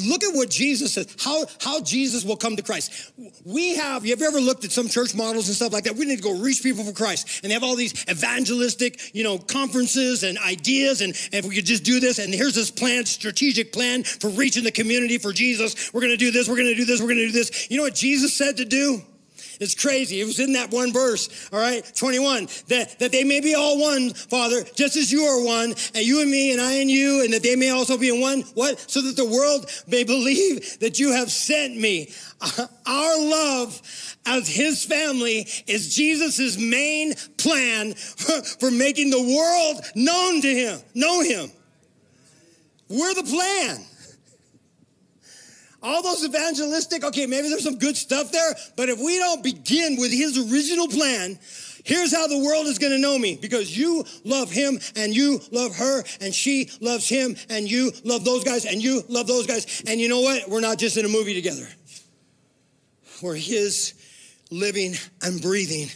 [0.09, 1.16] Look at what Jesus says.
[1.18, 3.12] How how Jesus will come to Christ.
[3.44, 4.05] We have.
[4.05, 5.96] You have ever looked at some church models and stuff like that?
[5.96, 9.24] We need to go reach people for Christ, and they have all these evangelistic, you
[9.24, 11.00] know, conferences and ideas.
[11.00, 14.31] And, and if we could just do this, and here's this plan, strategic plan for
[14.31, 15.92] reaching the community for Jesus.
[15.92, 16.48] We're going to do this.
[16.48, 17.00] We're going to do this.
[17.00, 17.68] We're going to do this.
[17.70, 19.02] You know what Jesus said to do?
[19.60, 20.20] It's crazy.
[20.20, 23.80] It was in that one verse, all right, 21, that, that they may be all
[23.80, 27.24] one, Father, just as you are one, and you and me, and I and you,
[27.24, 28.42] and that they may also be in one.
[28.54, 28.78] What?
[28.90, 32.12] So that the world may believe that you have sent me.
[32.40, 33.80] Uh, our love
[34.26, 37.94] as his family is Jesus' main plan
[38.60, 41.50] for making the world known to him, know him.
[42.88, 43.84] We're the plan.
[45.87, 49.96] All those evangelistic, okay, maybe there's some good stuff there, but if we don't begin
[49.96, 51.38] with his original plan,
[51.85, 55.40] here's how the world is going to know me because you love him and you
[55.53, 59.46] love her and she loves him and you love those guys and you love those
[59.46, 59.85] guys.
[59.87, 60.49] And you know what?
[60.49, 61.68] We're not just in a movie together.
[63.22, 63.94] We're his
[64.51, 65.88] living and breathing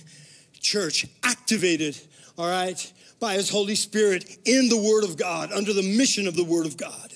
[0.60, 1.98] church, activated,
[2.38, 6.36] all right, by his Holy Spirit in the Word of God, under the mission of
[6.36, 7.12] the Word of God.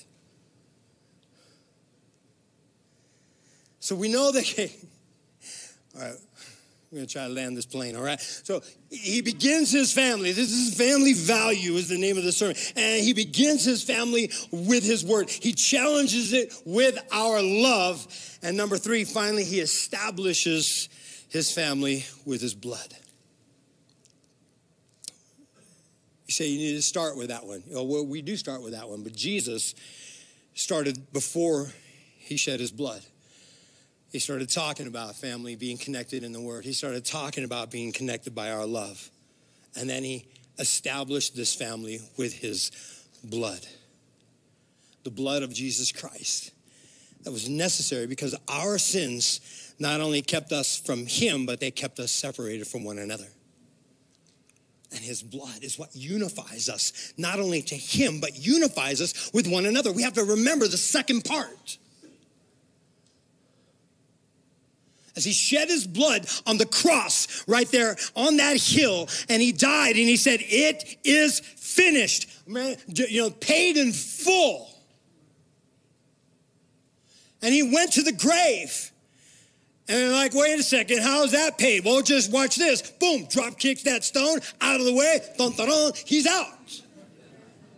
[3.85, 4.71] So we know that,
[5.95, 6.15] all right,
[6.91, 8.19] we're gonna try to land this plane, all right?
[8.19, 10.33] So he begins his family.
[10.33, 12.57] This is family value, is the name of the sermon.
[12.77, 15.29] And he begins his family with his word.
[15.29, 18.07] He challenges it with our love.
[18.43, 20.89] And number three, finally, he establishes
[21.29, 22.97] his family with his blood.
[26.25, 27.63] You say you need to start with that one.
[27.75, 29.75] Oh, well, we do start with that one, but Jesus
[30.55, 31.71] started before
[32.17, 33.03] he shed his blood
[34.15, 36.65] he started talking about family being connected in the Word.
[36.65, 39.11] He started talking about being connected by our love.
[39.75, 40.25] And then he
[40.57, 42.71] established this family with his
[43.25, 43.67] blood
[45.03, 46.53] the blood of Jesus Christ.
[47.25, 51.99] That was necessary because our sins not only kept us from him, but they kept
[51.99, 53.27] us separated from one another.
[54.93, 59.49] And his blood is what unifies us, not only to him, but unifies us with
[59.49, 59.91] one another.
[59.91, 61.79] We have to remember the second part.
[65.17, 69.53] As he shed his blood on the cross right there on that hill and he
[69.53, 72.29] died and he said it is finished.
[72.47, 74.71] Man you know paid in full.
[77.43, 78.91] And he went to the grave.
[79.87, 81.85] And they're like wait a second how's that paid?
[81.85, 82.83] Well just watch this.
[82.83, 86.49] Boom drop kicks that stone out of the way dun, dun, dun, he's out.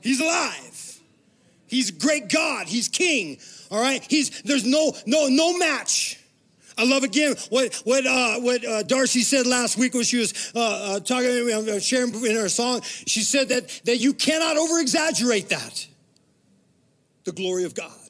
[0.01, 1.01] He's alive.
[1.67, 3.39] He's great god he's king
[3.71, 4.05] all right?
[4.09, 6.21] He's there's no no no match
[6.79, 10.53] I love again what what uh, what uh, Darcy said last week when she was
[10.55, 12.83] uh, uh talking, sharing in her song.
[12.83, 15.87] She said that that you cannot over exaggerate that.
[17.25, 18.06] The glory of God.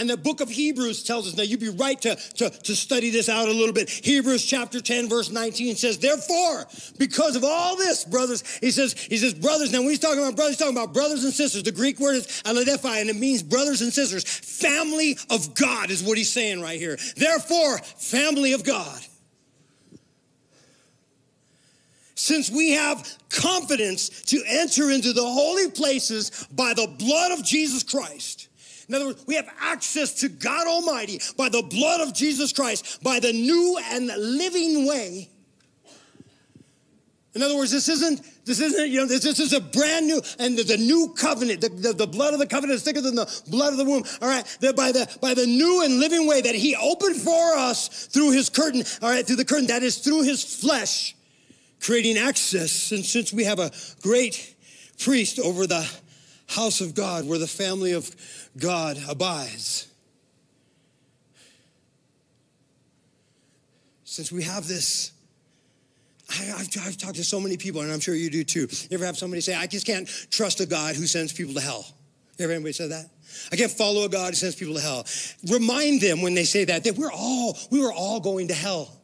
[0.00, 3.10] And the book of Hebrews tells us, now you'd be right to, to, to study
[3.10, 3.90] this out a little bit.
[3.90, 9.18] Hebrews chapter 10, verse 19 says, Therefore, because of all this, brothers, he says, he
[9.18, 11.64] says, brothers, now when he's talking about brothers, he's talking about brothers and sisters.
[11.64, 14.24] The Greek word is adelphoi, and it means brothers and sisters.
[14.24, 16.96] Family of God is what he's saying right here.
[17.18, 19.02] Therefore, family of God.
[22.14, 27.82] since we have confidence to enter into the holy places by the blood of Jesus
[27.82, 28.49] Christ.
[28.90, 33.00] In other words, we have access to God Almighty by the blood of Jesus Christ,
[33.04, 35.30] by the new and living way.
[37.32, 40.20] In other words, this isn't, this isn't, you know, this, this is a brand new,
[40.40, 43.14] and the, the new covenant, the, the, the, blood of the covenant is thicker than
[43.14, 44.02] the blood of the womb.
[44.20, 47.54] All right, that by the by the new and living way that he opened for
[47.54, 51.14] us through his curtain, all right, through the curtain, that is through his flesh,
[51.80, 52.90] creating access.
[52.90, 53.70] And since we have a
[54.02, 54.56] great
[54.98, 55.88] priest over the
[56.48, 58.10] house of God, where the family of
[58.56, 59.86] God abides.
[64.04, 65.12] Since we have this,
[66.28, 68.68] I, have I've talked to so many people, and I'm sure you do too.
[68.70, 71.60] You ever have somebody say, I just can't trust a God who sends people to
[71.60, 71.86] hell?
[72.38, 73.06] You ever anybody said that?
[73.52, 75.06] I can't follow a God who sends people to hell.
[75.48, 78.99] Remind them when they say that that we're all we were all going to hell.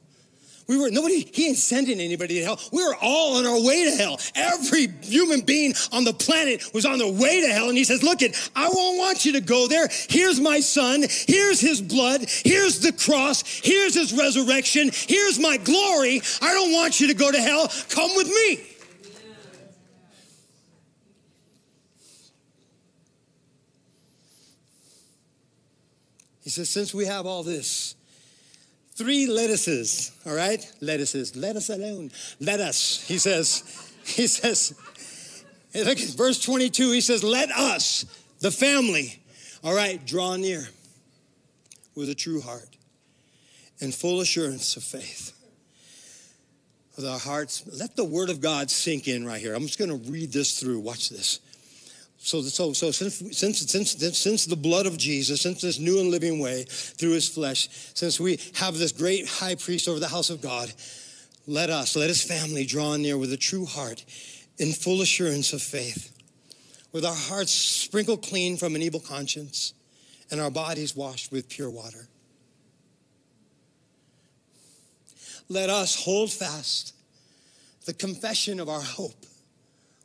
[0.68, 2.60] We were, nobody, he ain't sending anybody to hell.
[2.72, 4.18] We were all on our way to hell.
[4.34, 7.68] Every human being on the planet was on their way to hell.
[7.68, 9.88] And he says, look it, I won't want you to go there.
[10.08, 11.04] Here's my son.
[11.08, 12.22] Here's his blood.
[12.28, 13.44] Here's the cross.
[13.62, 14.90] Here's his resurrection.
[14.92, 16.20] Here's my glory.
[16.42, 17.68] I don't want you to go to hell.
[17.90, 18.66] Come with me.
[26.42, 27.96] He says, since we have all this,
[28.96, 30.64] three lettuces, all right?
[30.80, 32.10] Lettuces, let us alone.
[32.40, 34.74] Let us, he says, he says,
[35.74, 38.06] look at verse 22, he says, let us,
[38.40, 39.20] the family,
[39.62, 40.66] all right, draw near
[41.94, 42.76] with a true heart
[43.80, 45.32] and full assurance of faith.
[46.96, 49.54] With our hearts, let the word of God sink in right here.
[49.54, 50.80] I'm just going to read this through.
[50.80, 51.40] Watch this.
[52.26, 56.10] So, so, so since, since, since, since the blood of Jesus, since this new and
[56.10, 60.28] living way through his flesh, since we have this great high priest over the house
[60.28, 60.72] of God,
[61.46, 64.04] let us, let his family draw near with a true heart
[64.58, 66.12] in full assurance of faith,
[66.90, 69.72] with our hearts sprinkled clean from an evil conscience
[70.28, 72.08] and our bodies washed with pure water.
[75.48, 76.92] Let us hold fast
[77.84, 79.26] the confession of our hope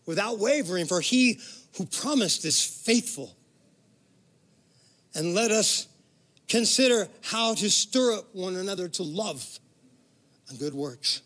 [0.05, 1.39] without wavering, for he
[1.77, 3.35] who promised is faithful.
[5.13, 5.87] And let us
[6.47, 9.45] consider how to stir up one another to love
[10.49, 11.21] and good works,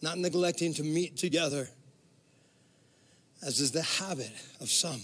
[0.00, 1.68] not neglecting to meet together,
[3.46, 5.00] as is the habit of some,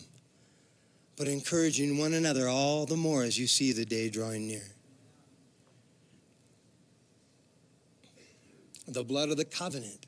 [1.16, 4.66] but encouraging one another all the more as you see the day drawing near.
[8.88, 10.07] The blood of the covenant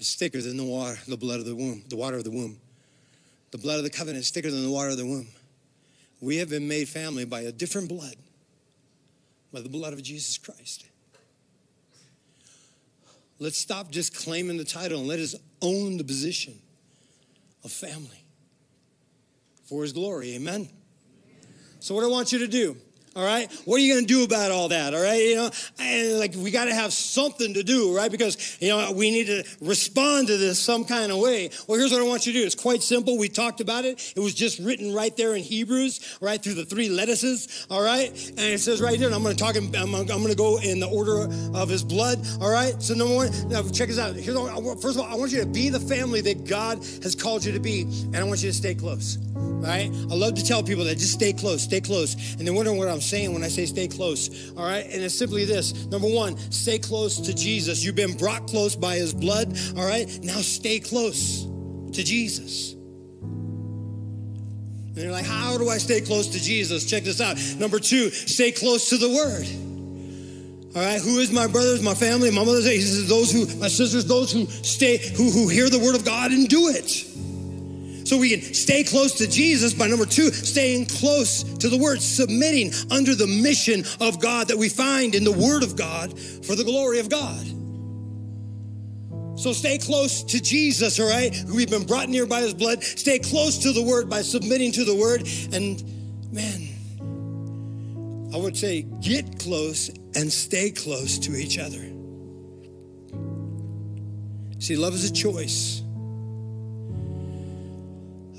[0.00, 2.58] is thicker than the water, the blood of the womb, the water of the womb.
[3.50, 5.28] The blood of the covenant is thicker than the water of the womb.
[6.20, 8.14] We have been made family by a different blood,
[9.52, 10.86] by the blood of Jesus Christ.
[13.38, 16.58] Let's stop just claiming the title and let us own the position
[17.64, 18.24] of family
[19.64, 20.34] for his glory.
[20.34, 20.68] Amen.
[21.80, 22.76] So, what I want you to do
[23.16, 23.50] all right?
[23.64, 25.22] What are you going to do about all that all right?
[25.22, 28.10] You know and like we got to have something to do right?
[28.10, 31.50] Because you know we need to respond to this some kind of way.
[31.66, 32.46] Well here's what i want you to do.
[32.46, 33.18] It's quite simple.
[33.18, 34.12] We talked about it.
[34.16, 38.10] It was just written right there in hebrews right through the three lettuces all right?
[38.10, 40.58] And it says right there and i'm going to talk i'm, I'm going to go
[40.58, 42.80] in the order of his blood all right?
[42.82, 44.14] So number one now check this out.
[44.14, 44.36] Here's
[44.80, 47.52] first of all i want you to be the family that god has called you
[47.52, 49.18] to be and i want you to stay close
[49.60, 52.78] right i love to tell people that just stay close stay close and they're wondering
[52.78, 54.52] what i'm saying when I say stay close.
[54.56, 54.84] All right.
[54.84, 57.84] And it's simply this number one, stay close to Jesus.
[57.84, 59.56] You've been brought close by his blood.
[59.76, 60.08] All right.
[60.22, 62.72] Now stay close to Jesus.
[64.90, 66.84] And you're like, how do I stay close to Jesus?
[66.84, 67.36] Check this out.
[67.58, 69.46] Number two, stay close to the word.
[70.76, 72.64] All right, who is my brothers, my family, my mother's?
[72.64, 76.04] He says, those who, my sisters, those who stay, who, who hear the word of
[76.04, 77.04] God and do it.
[78.10, 82.02] So we can stay close to Jesus by number two, staying close to the word,
[82.02, 86.56] submitting under the mission of God that we find in the word of God for
[86.56, 87.46] the glory of God.
[89.38, 91.32] So stay close to Jesus, all right?
[91.54, 92.82] We've been brought near by his blood.
[92.82, 95.20] Stay close to the word by submitting to the word.
[95.52, 95.80] And
[96.32, 96.66] man,
[98.34, 101.78] I would say get close and stay close to each other.
[104.58, 105.84] See, love is a choice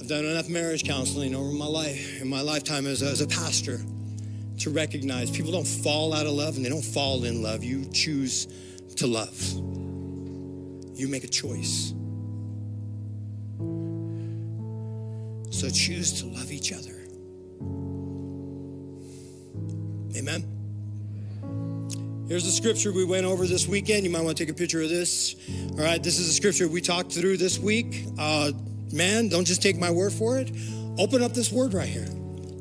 [0.07, 3.79] done enough marriage counseling over my life, in my lifetime as a, as a pastor,
[4.59, 7.63] to recognize people don't fall out of love and they don't fall in love.
[7.63, 8.47] You choose
[8.97, 9.39] to love.
[10.95, 11.93] You make a choice.
[15.51, 16.97] So choose to love each other.
[20.17, 20.61] Amen.
[22.27, 24.03] Here's the scripture we went over this weekend.
[24.03, 25.35] You might want to take a picture of this.
[25.71, 28.05] All right, this is the scripture we talked through this week.
[28.17, 28.51] Uh,
[28.93, 30.51] man, don't just take my word for it.
[30.97, 32.07] Open up this word right here.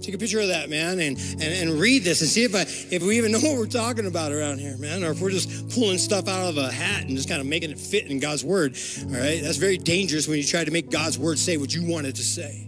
[0.01, 2.63] Take a picture of that, man, and, and, and read this and see if I
[2.63, 5.71] if we even know what we're talking about around here, man, or if we're just
[5.71, 8.45] pulling stuff out of a hat and just kind of making it fit in God's
[8.45, 8.79] word.
[9.05, 11.85] All right, that's very dangerous when you try to make God's word say what you
[11.85, 12.67] want it to say.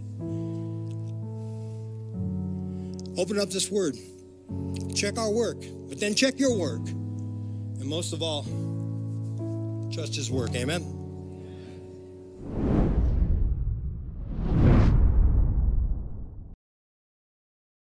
[3.17, 3.95] Open up this word,
[4.95, 5.57] check our work,
[5.89, 8.43] but then check your work, and most of all,
[9.91, 10.53] trust His work.
[10.55, 11.02] Amen.